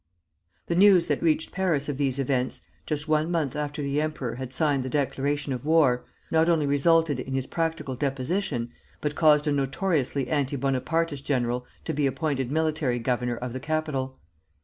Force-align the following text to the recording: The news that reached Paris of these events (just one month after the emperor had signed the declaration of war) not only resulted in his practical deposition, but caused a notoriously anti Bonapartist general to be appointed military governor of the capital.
The 0.65 0.73
news 0.73 1.05
that 1.05 1.21
reached 1.21 1.51
Paris 1.51 1.87
of 1.87 1.99
these 1.99 2.17
events 2.17 2.61
(just 2.87 3.07
one 3.07 3.29
month 3.29 3.55
after 3.55 3.83
the 3.83 4.01
emperor 4.01 4.37
had 4.37 4.51
signed 4.51 4.81
the 4.81 4.89
declaration 4.89 5.53
of 5.53 5.63
war) 5.63 6.05
not 6.31 6.49
only 6.49 6.65
resulted 6.65 7.19
in 7.19 7.33
his 7.35 7.45
practical 7.45 7.93
deposition, 7.93 8.71
but 8.99 9.13
caused 9.13 9.45
a 9.45 9.51
notoriously 9.51 10.27
anti 10.27 10.55
Bonapartist 10.57 11.23
general 11.23 11.67
to 11.85 11.93
be 11.93 12.07
appointed 12.07 12.51
military 12.51 12.97
governor 12.97 13.35
of 13.37 13.53
the 13.53 13.59
capital. 13.59 14.17